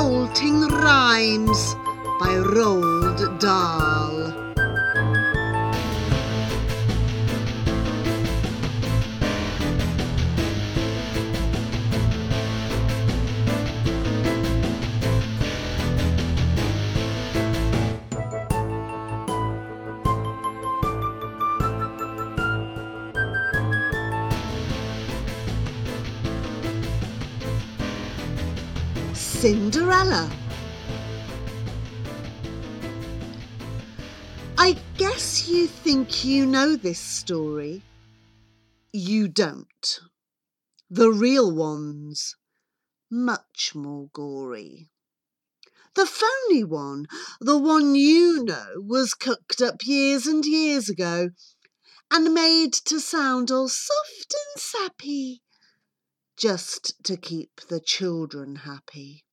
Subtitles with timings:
[0.00, 1.74] Revolting Rhymes
[2.18, 4.39] by Roald Dahl.
[29.40, 30.30] Cinderella.
[34.58, 37.80] I guess you think you know this story.
[38.92, 40.00] You don't.
[40.90, 42.36] The real one's
[43.10, 44.90] much more gory.
[45.94, 47.06] The phony one,
[47.40, 51.30] the one you know, was cooked up years and years ago
[52.10, 55.40] and made to sound all soft and sappy
[56.36, 59.24] just to keep the children happy.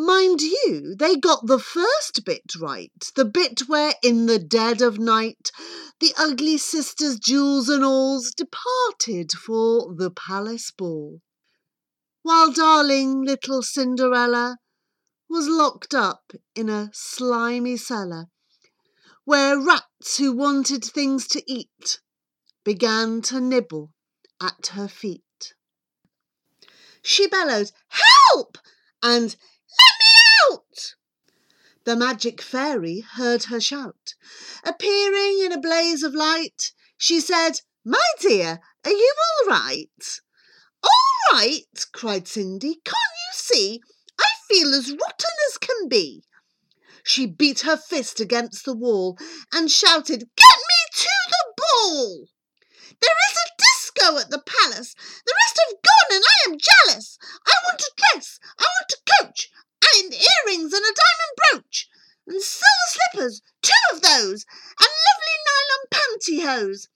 [0.00, 5.00] Mind you, they got the first bit right, the bit where in the dead of
[5.00, 5.50] night
[5.98, 11.20] the ugly sisters Jules and Alls departed for the palace ball,
[12.22, 14.58] while darling little Cinderella
[15.28, 18.26] was locked up in a slimy cellar
[19.24, 21.98] where rats who wanted things to eat
[22.62, 23.90] began to nibble
[24.40, 25.54] at her feet.
[27.02, 28.58] She bellowed, Help!
[29.02, 29.34] and
[30.46, 30.94] out!
[31.84, 34.14] The magic fairy heard her shout.
[34.64, 40.20] Appearing in a blaze of light, she said, My dear, are you all right?
[40.82, 40.90] All
[41.32, 42.80] right, cried Cindy.
[42.84, 43.80] Can't you see?
[44.18, 46.24] I feel as rotten as can be.
[47.04, 49.16] She beat her fist against the wall
[49.52, 52.26] and shouted, Get me to the ball!
[53.00, 54.94] There is a disco at the palace.
[55.24, 57.16] The rest have gone and I am jealous.
[57.46, 58.38] I want a dress.
[58.58, 59.50] I want a coach.
[59.96, 61.88] And earrings and a diamond brooch.
[62.26, 64.44] And silver slippers, two of those.
[64.78, 66.88] And lovely nylon pantyhose.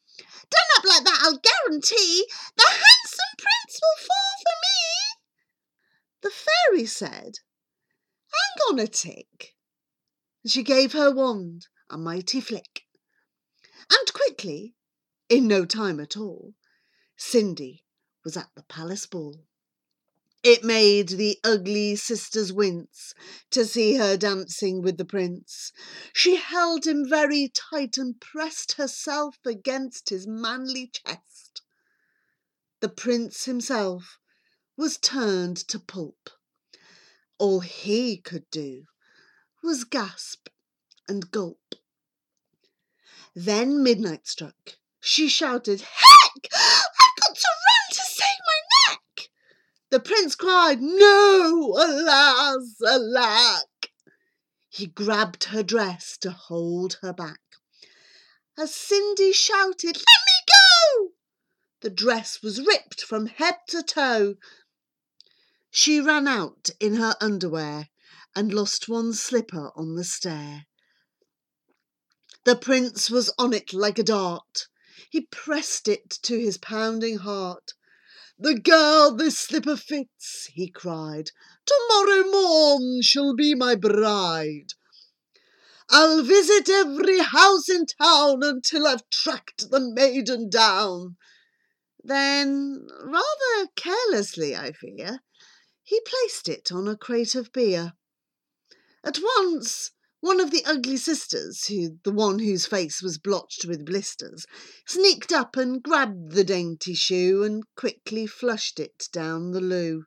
[0.50, 2.26] Done up like that, I'll guarantee
[2.56, 4.78] the handsome prince will fall for me.
[6.20, 7.38] The fairy said,
[8.82, 12.82] And she gave her wand a mighty flick.
[13.90, 14.74] And quickly
[15.28, 16.54] in no time at all,
[17.16, 17.84] Cindy
[18.24, 19.46] was at the palace ball.
[20.42, 23.14] It made the ugly sisters wince
[23.52, 25.72] to see her dancing with the prince.
[26.12, 31.62] She held him very tight and pressed herself against his manly chest.
[32.80, 34.18] The prince himself
[34.76, 36.30] was turned to pulp.
[37.38, 38.84] All he could do
[39.62, 40.48] was gasp
[41.08, 41.74] and gulp.
[43.34, 46.48] Then midnight struck she shouted, Heck!
[46.54, 49.30] I've got to run to save my neck!
[49.90, 53.90] The prince cried, No, alas, alack!
[54.68, 57.40] He grabbed her dress to hold her back.
[58.56, 61.08] As Cindy shouted, Let me go!
[61.80, 64.36] The dress was ripped from head to toe.
[65.74, 67.88] She ran out in her underwear
[68.36, 70.66] and lost one slipper on the stair.
[72.44, 74.68] The prince was on it like a dart.
[75.08, 77.72] He pressed it to his pounding heart.
[78.38, 81.30] The girl this slipper fits, he cried.
[81.64, 84.74] Tomorrow morn she'll be my bride.
[85.88, 91.16] I'll visit every house in town until I've tracked the maiden down.
[92.04, 95.20] Then, rather carelessly, I fear,
[95.82, 97.94] he placed it on a crate of beer.
[99.04, 99.90] At once
[100.20, 104.46] one of the ugly sisters, who, the one whose face was blotched with blisters,
[104.86, 110.04] sneaked up and grabbed the dainty shoe and quickly flushed it down the loo.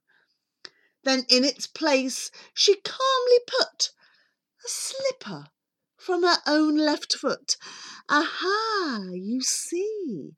[1.04, 3.92] Then in its place she calmly put
[4.66, 5.48] a slipper
[5.98, 7.58] from her own left foot.
[8.08, 10.38] Aha, you see,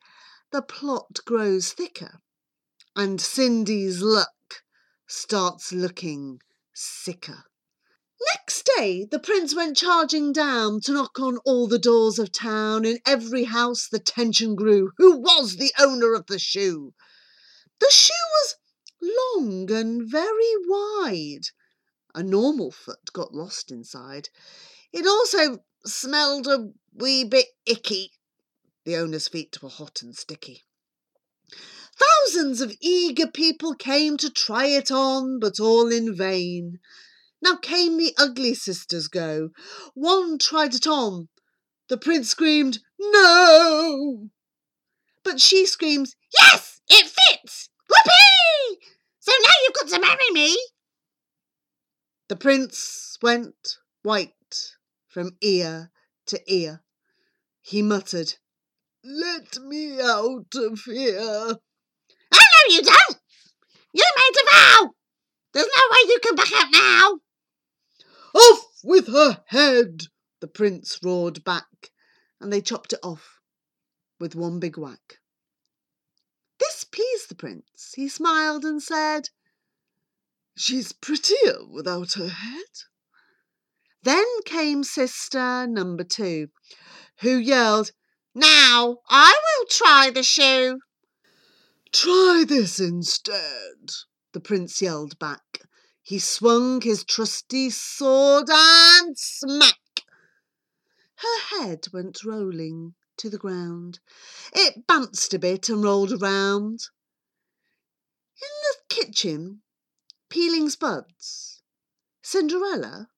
[0.52, 2.22] the plot grows thicker,
[2.96, 4.34] and Cindy's luck
[5.08, 6.40] starts looking
[6.74, 7.46] sicker.
[8.34, 12.84] Next day, the prince went charging down to knock on all the doors of town.
[12.84, 14.92] In every house the tension grew.
[14.98, 16.94] Who was the owner of the shoe?
[17.80, 18.56] The shoe was
[19.02, 21.50] long and very wide.
[22.16, 24.30] A normal foot got lost inside.
[24.92, 28.12] It also smelled a wee bit icky.
[28.84, 30.67] The owner's feet were hot and sticky.
[31.98, 36.80] Thousands of eager people came to try it on, but all in vain.
[37.42, 39.50] Now came the ugly sisters go.
[39.94, 41.30] One tried it on.
[41.88, 44.30] The prince screamed, No!
[45.24, 47.70] But she screams, Yes, it fits!
[47.90, 48.80] Whoopee!
[49.20, 50.58] So now you've got to marry me.
[52.28, 54.34] The prince went white
[55.08, 55.92] from ear
[56.28, 56.84] to ear.
[57.62, 58.36] He muttered,
[59.04, 61.56] Let me out of here.
[62.70, 63.18] You don't!
[63.94, 64.92] You made a vow!
[65.54, 67.20] There's no way you can back out now!
[68.34, 70.04] Off with her head!
[70.42, 71.92] the prince roared back,
[72.42, 73.40] and they chopped it off
[74.20, 75.20] with one big whack.
[76.60, 77.94] This pleased the prince.
[77.96, 79.30] He smiled and said,
[80.58, 82.84] She's prettier without her head.
[84.04, 86.50] Then came sister number two,
[87.22, 87.92] who yelled,
[88.36, 90.80] Now I will try the shoe.
[92.00, 93.90] Try this instead,
[94.32, 95.64] the prince yelled back.
[96.04, 100.06] He swung his trusty sword and smack!
[101.16, 104.00] Her head went rolling to the ground.
[104.54, 106.82] It bounced a bit and rolled around.
[108.40, 109.64] In the kitchen,
[110.30, 111.64] peeling spuds,
[112.22, 113.10] Cinderella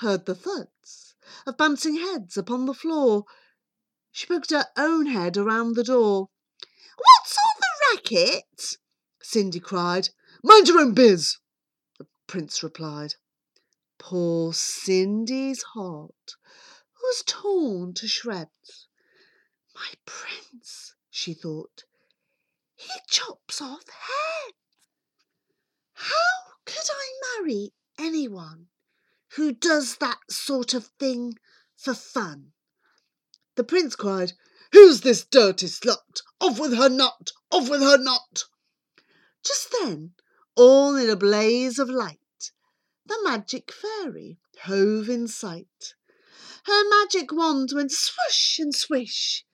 [0.00, 1.14] heard the thuds
[1.46, 3.24] of bouncing heads upon the floor.
[4.12, 6.28] She poked her own head around the door.
[6.98, 7.37] What's
[8.08, 8.78] the?
[9.22, 10.10] Cindy cried.
[10.42, 11.38] Mind your own biz,
[11.98, 13.14] the prince replied.
[13.98, 16.36] Poor Cindy's heart
[17.02, 18.86] was torn to shreds.
[19.74, 21.84] My prince, she thought,
[22.74, 24.56] he chops off heads.
[25.92, 28.68] How could I marry anyone
[29.32, 31.34] who does that sort of thing
[31.76, 32.52] for fun?
[33.56, 34.32] The prince cried,
[34.72, 36.22] Who's this dirty slut?
[36.40, 37.32] Off with her nut!
[37.50, 38.44] Off with her nut!
[39.42, 40.14] Just then,
[40.56, 42.52] all in a blaze of light,
[43.06, 45.94] the magic fairy hove in sight.
[46.64, 49.46] Her magic wand went swoosh and swish.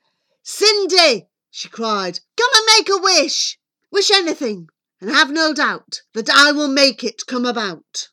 [0.42, 3.58] Cindy, she cried, come and make a wish.
[3.90, 4.68] Wish anything,
[5.00, 8.08] and have no doubt that I will make it come about.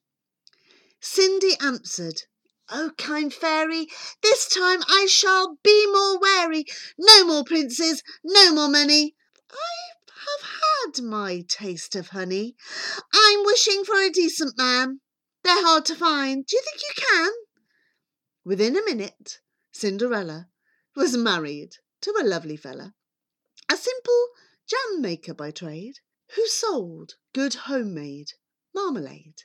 [1.00, 2.24] Cindy answered,
[2.73, 3.88] Oh, kind fairy,
[4.21, 6.65] this time I shall be more wary.
[6.97, 9.18] No more princes, no more money.
[9.51, 12.56] I have had my taste of honey.
[13.13, 15.01] I'm wishing for a decent man.
[15.44, 16.45] They're hard to find.
[16.45, 17.31] Do you think you can?
[18.45, 19.41] Within a minute,
[19.73, 20.47] Cinderella
[20.95, 22.94] was married to a lovely fella,
[23.69, 24.27] a simple
[24.65, 26.00] jam maker by trade,
[26.35, 28.31] who sold good homemade
[28.73, 29.44] marmalade.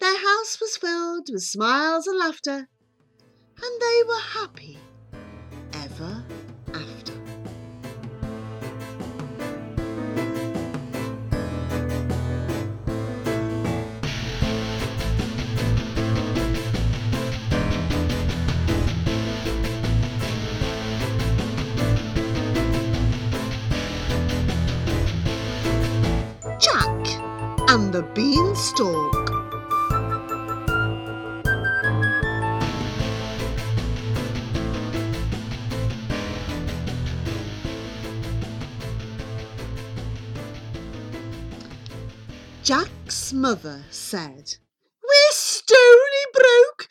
[0.00, 2.68] Their house was filled with smiles and laughter,
[3.62, 4.78] and they were happy
[5.74, 6.24] ever
[6.72, 7.12] after.
[26.58, 27.06] Jack
[27.68, 29.19] and the Beanstalk.
[43.32, 44.54] Mother said,
[45.02, 46.88] We're stony broke.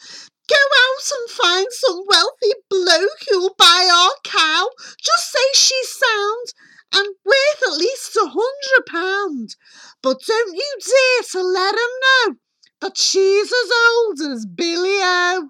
[0.48, 4.70] Go out and find some wealthy bloke who'll buy our cow.
[5.02, 6.54] Just say she's sound
[6.94, 9.56] and worth at least a hundred pound.
[10.02, 12.36] But don't you dare to let him know
[12.82, 15.50] that she's as old as Billy O.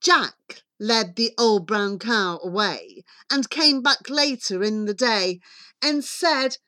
[0.00, 5.40] Jack led the old brown cow away and came back later in the day
[5.80, 6.58] and said,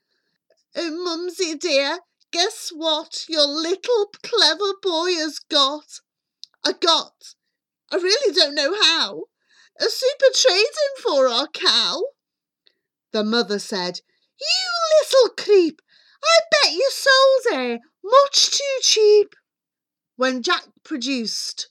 [0.77, 2.01] Oh, Mumsy dear,
[2.33, 6.01] guess what your little clever boy has got?
[6.65, 7.35] I got,
[7.91, 9.25] I really don't know how,
[9.81, 12.03] a super trading for our cow.
[13.13, 14.01] The mother said,
[14.41, 14.71] You
[15.01, 15.81] little creep,
[16.23, 19.35] I bet you sold her much too cheap.
[20.17, 21.69] When Jack produced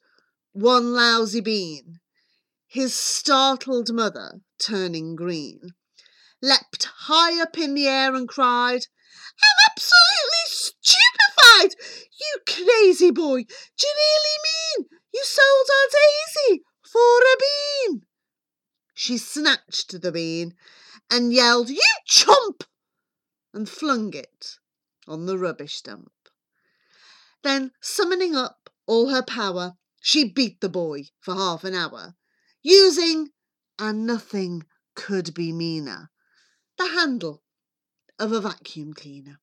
[0.53, 1.99] one lousy bean,
[2.65, 5.73] his startled mother, turning green,
[6.41, 8.87] leapt high up in the air and cried,
[9.77, 11.75] absolutely stupefied!
[12.19, 13.43] You crazy boy!
[13.43, 18.01] Do you really mean you sold our Daisy for a bean?
[18.95, 20.55] She snatched the bean
[21.11, 22.63] and yelled, You chump!
[23.53, 24.57] and flung it
[25.07, 26.11] on the rubbish dump.
[27.43, 32.15] Then, summoning up all her power, she beat the boy for half an hour,
[32.63, 33.29] using,
[33.77, 34.63] and nothing
[34.95, 36.09] could be meaner,
[36.79, 37.43] the handle
[38.17, 39.39] of a vacuum cleaner.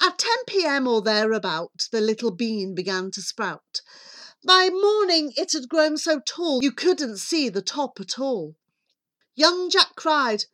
[0.00, 0.86] At 10 p.m.
[0.88, 3.80] or thereabout, the little bean began to sprout.
[4.46, 8.56] By morning it had grown so tall you couldn't see the top at all.
[9.34, 10.44] Young Jack cried,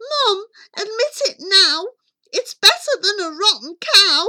[0.00, 1.86] Mum, admit it now.
[2.32, 4.28] It's better than a rotten cow.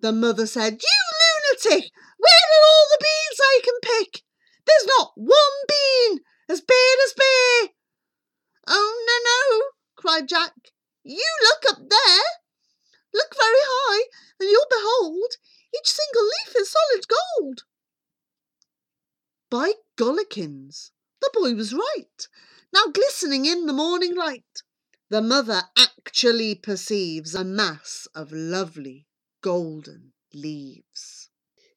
[0.00, 1.92] The mother said, You lunatic!
[2.18, 4.22] Where are all the beans I can pick?
[4.66, 5.36] There's not one
[5.68, 7.70] bean as bare as bare.
[8.66, 9.64] Oh, no, no,
[9.96, 10.52] cried Jack.
[11.04, 12.24] You look up there.
[13.14, 14.04] Look very high,
[14.40, 15.36] and you'll behold
[15.74, 17.64] each single leaf is solid gold.
[19.50, 20.90] By gollikins,
[21.20, 22.28] the boy was right.
[22.72, 24.62] Now glistening in the morning light,
[25.08, 29.06] the mother actually perceives a mass of lovely
[29.42, 31.28] golden leaves.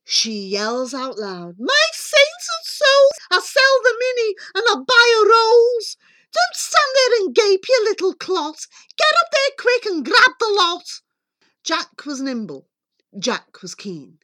[0.04, 5.22] She yells out loud, My saints and souls, I'll sell the Mini and I'll buy
[5.22, 5.98] a rolls.
[6.32, 8.68] Don't stand there and gape, you little clot.
[8.98, 11.02] Get up there quick and grab the lot.
[11.66, 12.70] Jack was nimble.
[13.18, 14.20] Jack was keen.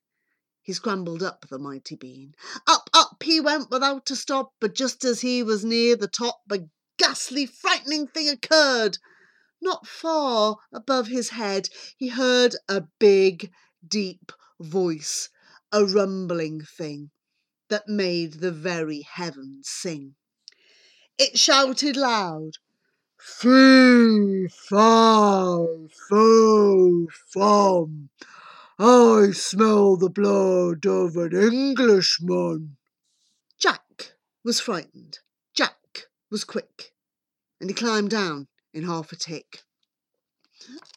[0.61, 2.35] He scrambled up the mighty bean.
[2.67, 6.43] Up, up he went without a stop, but just as he was near the top,
[6.51, 6.59] a
[6.99, 8.99] ghastly, frightening thing occurred.
[9.59, 13.51] Not far above his head, he heard a big,
[13.87, 15.29] deep voice,
[15.71, 17.09] a rumbling thing
[17.69, 20.13] that made the very heavens sing.
[21.17, 22.57] It shouted loud,
[23.23, 25.65] Fee, fi,
[26.09, 28.09] fo, fum.
[28.79, 32.77] I smell the blood of an Englishman.
[33.59, 34.13] Jack
[34.43, 35.19] was frightened.
[35.53, 36.93] Jack was quick.
[37.59, 39.65] And he climbed down in half a tick.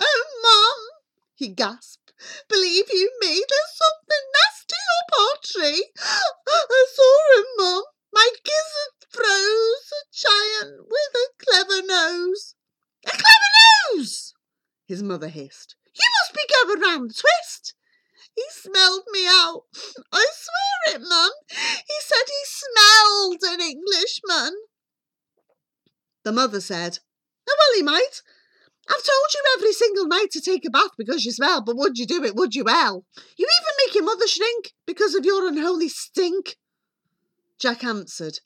[0.00, 1.02] Oh, Mum,
[1.34, 2.14] he gasped.
[2.48, 5.90] Believe you me, there's something nasty up our tree.
[6.48, 7.82] I saw him, Mum.
[8.14, 9.92] My gizzard froze.
[9.92, 12.54] A giant with a clever nose.
[13.06, 13.50] A clever
[13.96, 14.34] nose!
[14.86, 15.76] His mother hissed.
[15.94, 17.74] You must be going round twist.
[18.34, 19.62] He smelled me out.
[20.12, 21.30] I swear it, Mum.
[21.48, 24.58] He said he smelled an Englishman.
[26.24, 26.98] The mother said,
[27.48, 28.22] Oh, well, he might.
[28.88, 31.96] I've told you every single night to take a bath because you smell, but would
[31.96, 32.34] you do it?
[32.34, 33.06] Would you well?
[33.36, 36.56] You even make your mother shrink because of your unholy stink.
[37.58, 38.40] Jack answered,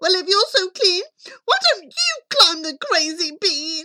[0.00, 1.02] Well, if you're so clean,
[1.44, 3.84] why don't you climb the crazy bean?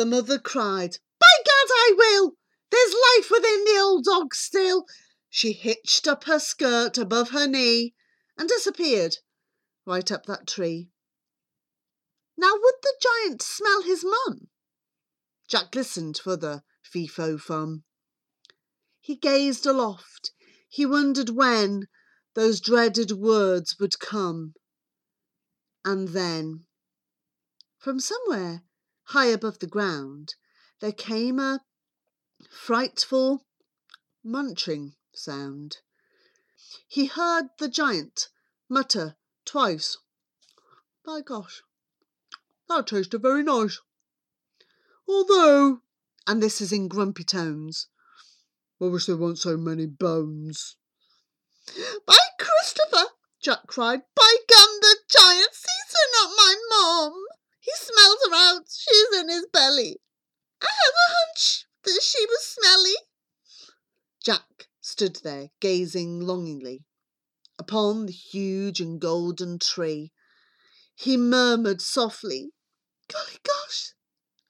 [0.00, 2.34] The mother cried, By Gad, I will!
[2.70, 4.86] There's life within the old dog still.
[5.28, 7.94] She hitched up her skirt above her knee
[8.38, 9.18] and disappeared
[9.84, 10.88] right up that tree.
[12.34, 14.48] Now, would the giant smell his mum?
[15.46, 17.84] Jack listened for the fee-fo fum.
[19.02, 20.32] He gazed aloft.
[20.70, 21.88] He wondered when
[22.32, 24.54] those dreaded words would come.
[25.84, 26.64] And then,
[27.76, 28.62] from somewhere
[29.10, 30.34] high above the ground,
[30.80, 31.60] there came a
[32.48, 33.44] frightful
[34.22, 35.78] munching sound.
[36.86, 38.28] He heard the giant
[38.68, 39.98] mutter twice,
[41.04, 41.62] By gosh,
[42.68, 43.80] that tasted very nice.
[45.08, 45.82] Although,
[46.28, 47.88] and this is in grumpy tones,
[48.80, 50.76] I wish there weren't so many bones.
[52.06, 53.10] By Christopher,
[53.42, 57.24] Jack cried, by gum the giant sees her, not my mom.
[57.62, 58.34] He smells her
[59.12, 60.00] in his belly.
[60.62, 62.96] I have a hunch that she was smelly.
[64.22, 66.84] Jack stood there, gazing longingly
[67.58, 70.12] upon the huge and golden tree.
[70.94, 72.52] He murmured softly,
[73.12, 73.94] Golly gosh,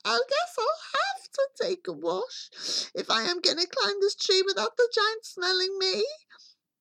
[0.04, 2.50] I guess I'll have to take a wash
[2.94, 6.04] if I am going to climb this tree without the giant smelling me.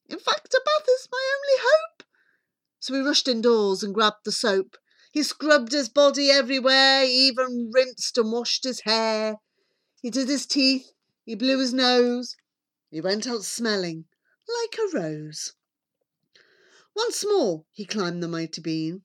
[0.08, 2.04] In fact, a bath is my only hope.
[2.80, 4.78] So he rushed indoors and grabbed the soap.
[5.12, 9.38] He scrubbed his body everywhere, he even rinsed and washed his hair.
[10.04, 10.92] He did his teeth,
[11.26, 12.36] he blew his nose.
[12.92, 14.06] He went out smelling
[14.48, 15.54] like a rose.
[16.96, 19.04] Once more he climbed the mighty bean.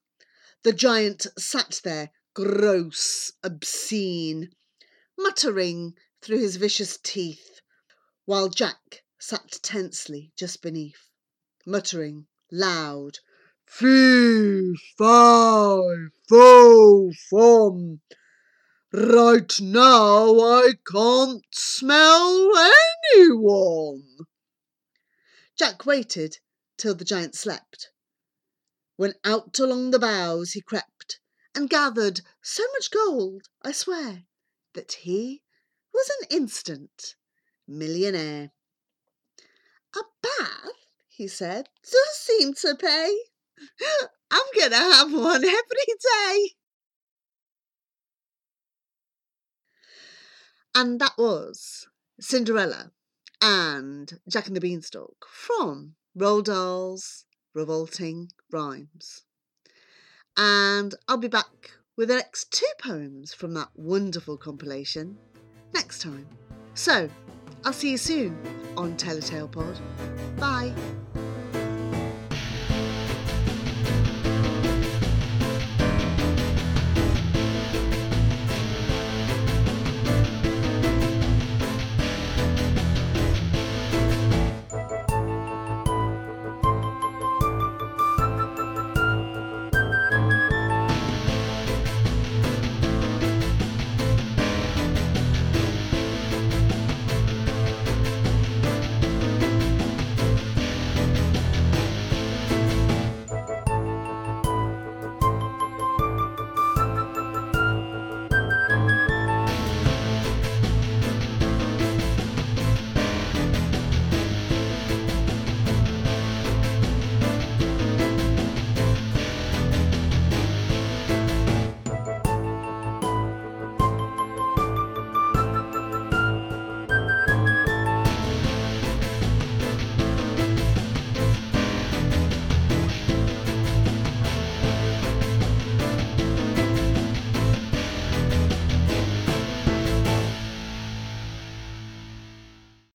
[0.63, 4.51] The giant sat there, gross, obscene,
[5.17, 7.61] muttering through his vicious teeth,
[8.27, 11.09] while Jack sat tensely just beneath,
[11.65, 13.21] muttering loud,
[13.77, 18.01] Fee, fi, oh, fo, fum.
[18.93, 22.53] Right now I can't smell
[23.17, 24.05] anyone.
[25.59, 26.39] Jack waited
[26.79, 27.91] till the giant slept.
[28.95, 31.19] When out along the boughs he crept
[31.53, 34.23] and gathered so much gold, I swear,
[34.75, 35.43] that he
[35.93, 37.17] was an instant
[37.67, 38.53] millionaire.
[39.97, 43.19] A bath, he said, does seem to pay.
[44.31, 46.51] I'm going to have one every day.
[50.75, 51.87] And that was
[52.21, 52.91] Cinderella
[53.41, 59.23] and Jack and the Beanstalk from Roald Dahl's Revolting Rhymes.
[60.37, 65.17] And I'll be back with the next two poems from that wonderful compilation
[65.73, 66.27] next time.
[66.75, 67.09] So,
[67.65, 68.37] I'll see you soon
[68.77, 69.79] on Telltale Pod.
[70.37, 70.75] Bye.